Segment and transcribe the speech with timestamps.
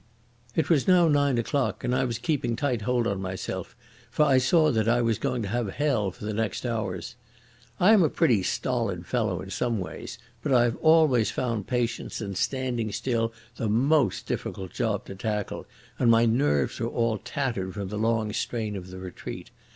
[0.55, 3.75] It was now nine o'clock, and I was keeping tight hold on myself,
[4.09, 7.15] for I saw that I was going to have hell for the next hours.
[7.79, 12.19] I am a pretty stolid fellow in some ways, but I have always found patience
[12.19, 15.67] and standing still the most difficult job to tackle,
[15.99, 19.51] and my nerves were all tattered from the long strain of the retreat.